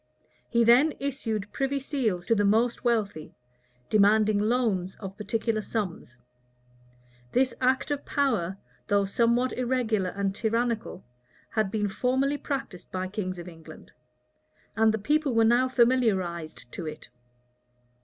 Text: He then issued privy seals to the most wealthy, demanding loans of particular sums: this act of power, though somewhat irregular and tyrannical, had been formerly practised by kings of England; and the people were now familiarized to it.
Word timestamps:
He 0.49 0.63
then 0.63 0.95
issued 0.99 1.51
privy 1.51 1.79
seals 1.79 2.25
to 2.25 2.33
the 2.33 2.43
most 2.43 2.83
wealthy, 2.83 3.35
demanding 3.87 4.39
loans 4.39 4.95
of 4.95 5.15
particular 5.15 5.61
sums: 5.61 6.17
this 7.33 7.53
act 7.61 7.91
of 7.91 8.03
power, 8.03 8.57
though 8.87 9.05
somewhat 9.05 9.53
irregular 9.53 10.09
and 10.09 10.33
tyrannical, 10.33 11.03
had 11.51 11.69
been 11.69 11.87
formerly 11.87 12.39
practised 12.39 12.91
by 12.91 13.09
kings 13.09 13.37
of 13.37 13.47
England; 13.47 13.91
and 14.75 14.91
the 14.91 14.97
people 14.97 15.35
were 15.35 15.45
now 15.45 15.67
familiarized 15.69 16.71
to 16.71 16.87
it. 16.87 17.09